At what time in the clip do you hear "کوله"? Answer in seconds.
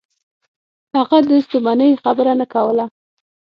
2.53-2.85